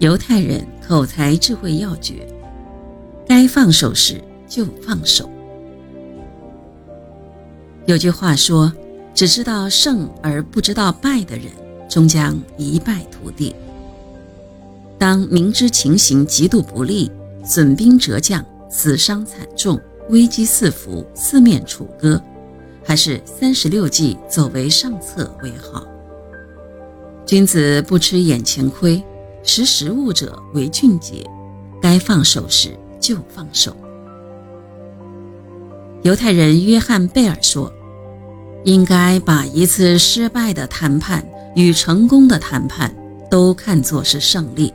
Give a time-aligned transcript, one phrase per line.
[0.00, 2.26] 犹太人口才智慧要诀：
[3.26, 5.30] 该放手时就放手。
[7.86, 8.72] 有句话说
[9.14, 11.46] ：“只知道胜而不知道败的人，
[11.88, 13.54] 终将一败涂地。”
[14.98, 17.10] 当明知情形极度不利，
[17.44, 22.20] 损兵折将，死伤惨重，危机四伏，四面楚歌，
[22.84, 25.86] 还是三十六计，走为上策为好。
[27.24, 29.00] 君子不吃眼前亏。
[29.44, 31.24] 识时务者为俊杰，
[31.80, 33.76] 该放手时就放手。
[36.02, 37.72] 犹太人约翰贝尔说
[38.64, 42.94] ：“应该把一次失败的谈判与成功的谈判
[43.30, 44.72] 都看作是胜利。”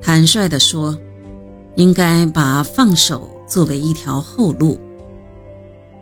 [0.00, 0.96] 坦率地说，
[1.74, 4.78] 应该把放手作为一条后路。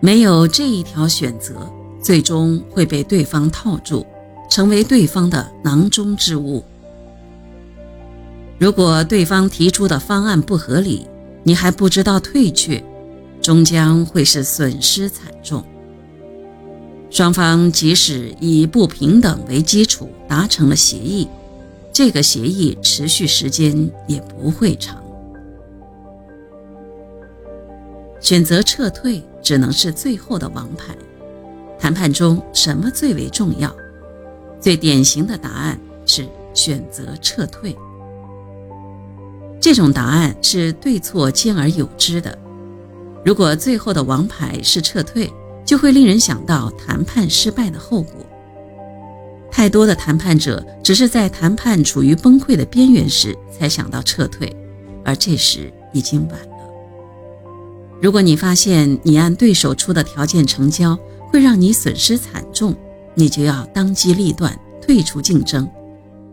[0.00, 1.54] 没有这一条选择，
[2.02, 4.04] 最终会被对方套住，
[4.50, 6.62] 成为对方的囊中之物。
[8.58, 11.06] 如果对方提出的方案不合理，
[11.42, 12.82] 你还不知道退却，
[13.42, 15.62] 终将会是损失惨重。
[17.10, 21.28] 双方即使以不平等为基础达成了协议，
[21.92, 25.02] 这个协议持续时间也不会长。
[28.20, 30.96] 选择撤退只能是最后的王牌。
[31.78, 33.74] 谈判中什么最为重要？
[34.58, 37.76] 最典型的答案是选择撤退。
[39.64, 42.38] 这种答案是对错兼而有之的。
[43.24, 45.32] 如果最后的王牌是撤退，
[45.64, 48.26] 就会令人想到谈判失败的后果。
[49.50, 54.54] 太多的谈判者只是在谈判处于崩溃的边缘时才想到撤退，
[55.02, 56.70] 而这时已经晚了。
[58.02, 60.94] 如果你发现你按对手出的条件成交
[61.32, 62.76] 会让你损失惨重，
[63.14, 65.66] 你就要当机立断退出竞争，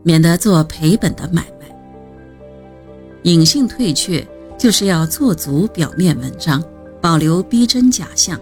[0.04, 1.62] 免得做赔本的买卖。
[3.24, 4.26] 隐性退却
[4.58, 6.64] 就是要做足表面文章，
[7.00, 8.40] 保留逼真假象。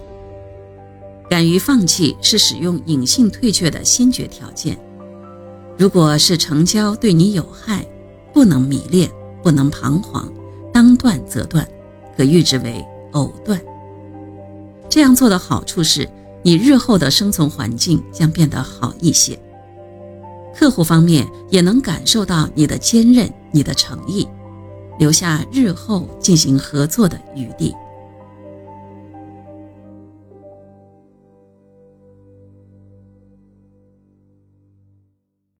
[1.30, 4.78] 敢于放弃是使用隐性退却的先决条件。
[5.78, 7.86] 如果是成交对你有害，
[8.34, 9.10] 不能迷恋，
[9.44, 10.32] 不能彷徨，
[10.74, 11.68] 当断则断，
[12.18, 13.60] 可喻之为藕断。
[14.90, 16.10] 这样做的好处是，
[16.42, 19.40] 你日后的生存环境将变得好一些。
[20.56, 24.28] 客户方面也能感受到你的坚韧，你的诚意。
[25.00, 27.74] 留下日后进行合作的余地。